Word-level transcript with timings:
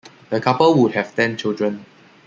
The 0.31 0.41
couple 0.41 0.73
would 0.81 0.93
have 0.93 1.13
ten 1.13 1.37
children. 1.37 1.85